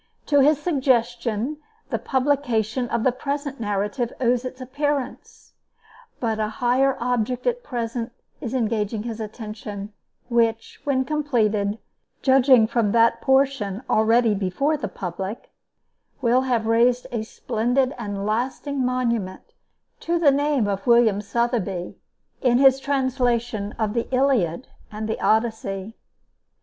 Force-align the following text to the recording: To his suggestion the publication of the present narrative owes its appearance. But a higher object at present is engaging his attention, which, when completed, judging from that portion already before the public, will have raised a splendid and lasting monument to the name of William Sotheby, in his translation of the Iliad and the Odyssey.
To 0.25 0.39
his 0.39 0.59
suggestion 0.59 1.57
the 1.91 1.99
publication 1.99 2.89
of 2.89 3.03
the 3.03 3.11
present 3.11 3.59
narrative 3.59 4.11
owes 4.19 4.43
its 4.43 4.59
appearance. 4.59 5.53
But 6.19 6.39
a 6.39 6.47
higher 6.57 6.97
object 6.99 7.45
at 7.45 7.61
present 7.61 8.11
is 8.39 8.55
engaging 8.55 9.03
his 9.03 9.19
attention, 9.19 9.93
which, 10.27 10.81
when 10.85 11.05
completed, 11.05 11.77
judging 12.23 12.65
from 12.65 12.93
that 12.93 13.21
portion 13.21 13.83
already 13.87 14.33
before 14.33 14.75
the 14.75 14.87
public, 14.87 15.51
will 16.19 16.41
have 16.49 16.65
raised 16.65 17.05
a 17.11 17.21
splendid 17.21 17.93
and 17.99 18.25
lasting 18.25 18.83
monument 18.83 19.53
to 19.99 20.17
the 20.17 20.31
name 20.31 20.67
of 20.67 20.87
William 20.87 21.21
Sotheby, 21.21 21.95
in 22.41 22.57
his 22.57 22.79
translation 22.79 23.73
of 23.73 23.93
the 23.93 24.07
Iliad 24.11 24.67
and 24.91 25.07
the 25.07 25.21
Odyssey. 25.21 25.95